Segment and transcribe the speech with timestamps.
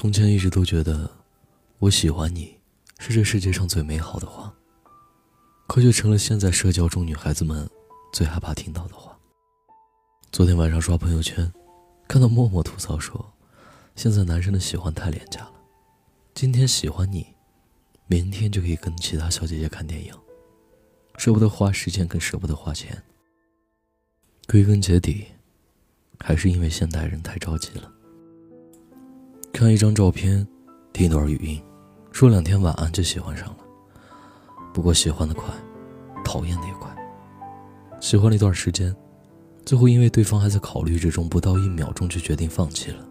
[0.00, 1.10] 从前一直都觉得，
[1.80, 2.56] 我喜欢你
[3.00, 4.54] 是这世界上最美好的话，
[5.66, 7.68] 可却成了现在社交中女孩子们
[8.12, 9.18] 最害怕听到的话。
[10.30, 11.52] 昨天晚上刷朋友圈，
[12.06, 13.32] 看到默默吐槽说，
[13.96, 15.54] 现在男生的喜欢太廉价了。
[16.32, 17.26] 今天喜欢你，
[18.06, 20.14] 明天就可以跟其他小姐姐看电影，
[21.16, 23.02] 舍不得花时间，更舍不得花钱。
[24.46, 25.26] 归根结底，
[26.20, 27.92] 还是因为现代人太着急了。
[29.58, 30.46] 看一张照片，
[30.92, 31.60] 听一段语音，
[32.12, 33.56] 说两天晚安就喜欢上了。
[34.72, 35.52] 不过喜欢的快，
[36.24, 36.88] 讨厌的也快。
[37.98, 38.94] 喜欢了一段时间，
[39.66, 43.04] 最后因为对方还在考虑之中，不到一秒钟就决定放弃了。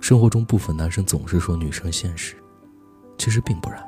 [0.00, 2.34] 生活中部分男生总是说女生现实，
[3.18, 3.86] 其实并不然。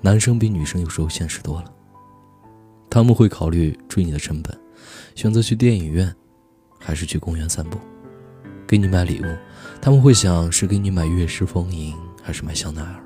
[0.00, 1.70] 男生比女生有时候现实多了。
[2.88, 4.58] 他们会考虑追你的成本，
[5.14, 6.10] 选择去电影院，
[6.80, 7.78] 还是去公园散步。
[8.72, 9.26] 给你买礼物，
[9.82, 13.04] 他们会想是给你买悦诗风吟还是买香奈儿？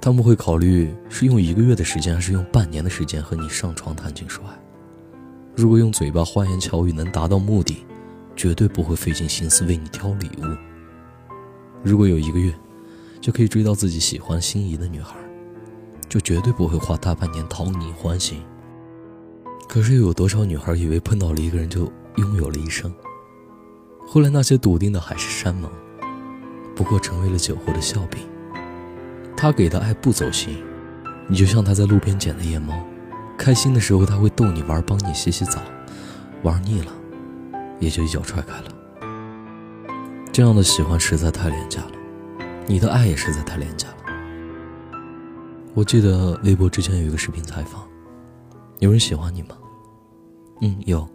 [0.00, 4.56] 他们会考虑是用一个月的时间还是用半年的时间和你上床谈情说爱。
[5.56, 7.84] 如果用嘴巴花言巧语能达到目的，
[8.36, 10.44] 绝对不会费尽心思为你挑礼物。
[11.82, 12.54] 如果有一个月
[13.20, 15.16] 就可以追到自己喜欢心仪的女孩，
[16.08, 18.40] 就绝对不会花大半年讨你欢心。
[19.68, 22.94] 可是又有多少女孩以为碰到了一个人就拥有了一生？
[24.12, 25.70] 后来那些笃定的海誓山盟，
[26.74, 28.20] 不过成为了酒后的笑柄。
[29.36, 30.60] 他给的爱不走心，
[31.28, 32.74] 你就像他在路边捡的夜猫，
[33.38, 35.62] 开心的时候他会逗你玩，帮你洗洗澡，
[36.42, 36.92] 玩腻了，
[37.78, 38.64] 也就一脚踹开了。
[40.32, 41.92] 这样的喜欢实在太廉价了，
[42.66, 43.94] 你的爱也实在太廉价了。
[45.72, 47.86] 我记得微博之前有一个视频采访，
[48.80, 49.56] 有人喜欢你吗？
[50.62, 51.08] 嗯，有。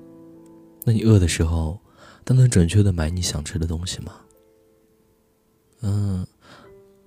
[0.86, 1.78] 那你饿的时候？
[2.26, 4.20] 他能准确的买你想吃的东西吗？
[5.82, 6.26] 嗯，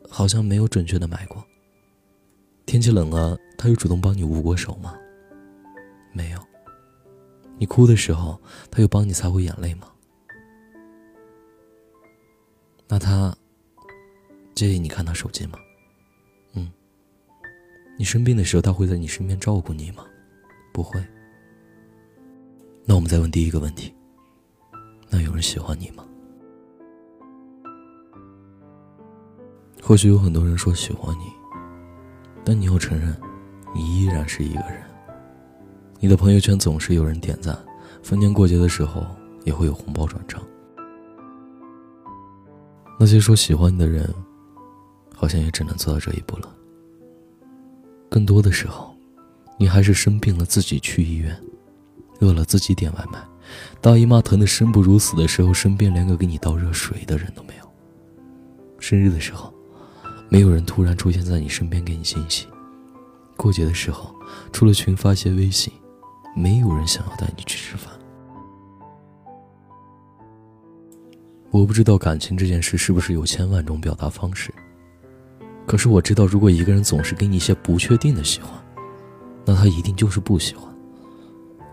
[0.08, 1.44] 好像没有准确的买过。
[2.64, 4.96] 天气冷了，他有主动帮你捂过手吗？
[6.12, 6.40] 没有。
[7.58, 8.40] 你哭的时候，
[8.70, 9.90] 他有帮你擦过眼泪吗？
[12.86, 13.36] 那他
[14.54, 15.58] 介意你看他手机吗？
[16.52, 16.70] 嗯。
[17.98, 20.06] 你生病的时候，他会在你身边照顾你吗？
[20.72, 21.04] 不会。
[22.84, 23.92] 那我们再问第一个问题。
[25.10, 26.04] 那有人喜欢你吗？
[29.82, 31.32] 或许有很多人说喜欢你，
[32.44, 33.16] 但你要承认，
[33.74, 34.82] 你依然是一个人。
[35.98, 37.58] 你的朋友圈总是有人点赞，
[38.02, 39.06] 逢年过节的时候
[39.44, 40.42] 也会有红包转账。
[43.00, 44.12] 那些说喜欢你的人，
[45.14, 46.54] 好像也只能做到这一步了。
[48.10, 48.94] 更多的时候，
[49.56, 51.34] 你还是生病了自己去医院，
[52.20, 53.18] 饿了自己点外卖。
[53.80, 57.68] 大姨妈疼得生不如死的时候，身边连个给你倒热水的人都没有。
[58.78, 59.52] 生日的时候，
[60.28, 62.46] 没有人突然出现在你身边给你惊喜。
[63.36, 64.14] 过节的时候，
[64.52, 65.72] 除了群发些微信，
[66.34, 67.92] 没有人想要带你去吃饭。
[71.50, 74.52] 我不知道感情这件事是不是有千万种表达方式，
[75.66, 78.52] 可是我知道，如果一个人总是给你一些不确定的喜欢，
[79.46, 80.72] 那他一定就是不喜欢。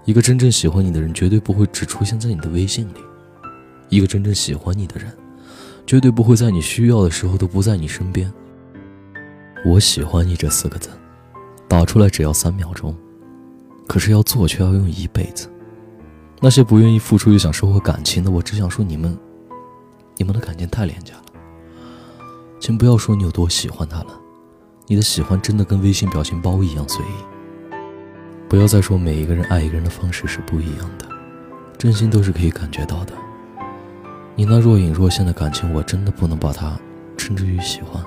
[0.05, 2.99] 一个真正喜欢你的人，绝对不会只出现在你的微信里；
[3.89, 5.11] 一个真正喜欢你的人，
[5.87, 8.31] 绝对不会在你需要的时候都不在你身边。
[9.65, 10.89] 我喜欢你这四个字，
[11.67, 12.95] 打出来只要三秒钟，
[13.87, 15.49] 可是要做却要用一辈子。
[16.39, 19.17] 那些不愿意付出又想收获感情的，我只想说你们，
[20.17, 21.23] 你们的感情太廉价了。
[22.59, 24.19] 请不要说你有多喜欢他了，
[24.85, 27.34] 你的喜欢真的跟微信表情包一样随意。
[28.47, 31.07] 不要再说每一个人爱一个人的方式是不一样的，
[31.77, 33.13] 真心都是可以感觉到的。
[34.35, 36.79] 你那若隐若现的感情，我真的不能把它
[37.17, 38.03] 称之于喜欢。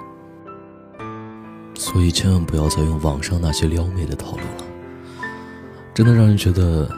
[1.74, 4.64] 所以千万不要再用网上那些撩妹的套路了，
[5.94, 6.88] 真的让人觉得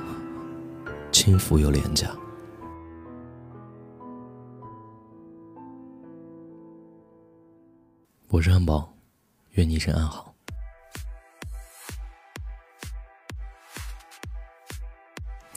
[1.10, 2.08] 轻浮又廉价。
[8.28, 8.92] 我是安宝，
[9.52, 10.29] 愿你一生安好。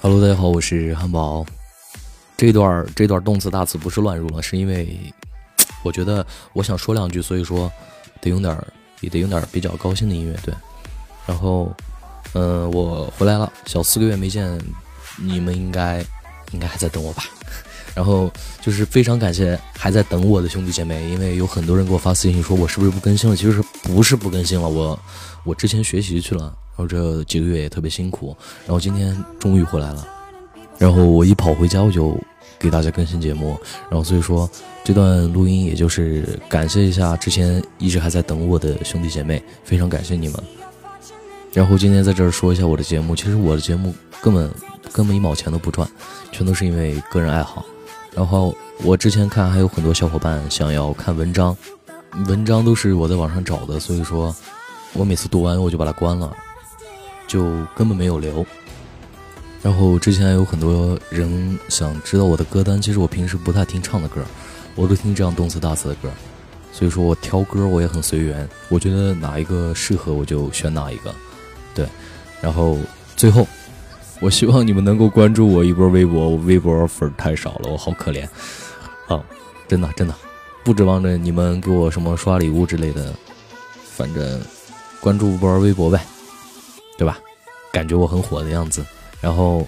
[0.03, 1.45] Hello，大家好，我是汉堡。
[2.35, 4.99] 这段这段动词大词不是乱入了，是因为
[5.81, 7.71] 我觉得我想说两句，所以说
[8.19, 8.53] 得用点
[8.99, 10.53] 也得用点比较高兴的音乐，对。
[11.25, 11.73] 然后，
[12.33, 14.59] 嗯，我回来了，小四个月没见，
[15.17, 16.05] 你们应该
[16.51, 17.23] 应该还在等我吧？
[17.95, 18.29] 然后
[18.61, 23.37] 就是非常感谢还在等我的兄弟姐妹，因为有很多人给我发私信说我是不是不更新了？
[23.37, 24.67] 其实是不是不更新了？
[24.67, 24.99] 我
[25.45, 26.53] 我之前学习去了。
[26.75, 28.35] 然后这几个月也特别辛苦，
[28.65, 30.07] 然后今天终于回来了，
[30.77, 32.17] 然后我一跑回家我就
[32.57, 33.57] 给大家更新节目，
[33.89, 34.49] 然后所以说
[34.83, 40.37] 这段录音也就是感谢一下之前一直还在等我的兄弟姐妹，非常感谢你们。
[41.53, 44.49] 然后今天在这儿说一下我的节目，其实我的节目根本
[44.91, 45.87] 根本一毛钱都不赚，
[46.31, 47.63] 全都是因为个人爱好。
[48.15, 51.55] 然后我之前看还有很多小伙伴想要看文章，
[52.27, 54.35] 文章都是我在网上找的，所以说
[54.93, 56.35] 我每次读完我就把它关了，
[57.27, 58.45] 就根本没有留。
[59.61, 64.21] 然后之前有很多人想知道我的歌单，其实我平时不太听唱的歌，
[64.75, 66.09] 我都听这样动次大次的歌，
[66.71, 71.15] 所以说我挑歌我也很随缘，我觉得哪一个适合我就选哪一个，
[71.73, 71.87] 对。
[72.41, 72.77] 然后
[73.15, 73.47] 最后，
[74.19, 78.27] 我希望你们能够关注我一波微博，我微博粉太少了，我好可怜
[79.07, 79.23] 啊！
[79.65, 80.13] 真的真的，
[80.65, 83.13] 不指望着你们给我什么刷礼物之类的，
[83.95, 84.41] 反正
[84.99, 86.05] 关注波微博呗，
[86.97, 87.19] 对吧？
[87.71, 88.85] 感觉我很火的样子。
[89.19, 89.67] 然后，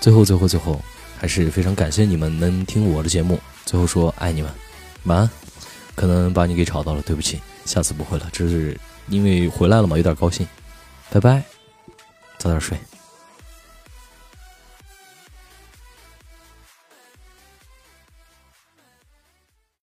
[0.00, 0.80] 最后最后最后，
[1.18, 3.38] 还是非常感谢你们能听我的节目。
[3.64, 4.50] 最后说爱你们，
[5.04, 5.30] 晚安。
[5.94, 8.28] 可能把你给吵到了，对不起，下次不会了。
[8.30, 8.78] 这是
[9.08, 10.46] 因为回来了嘛，有点高兴。
[11.10, 11.42] 拜拜，
[12.36, 12.76] 早点睡。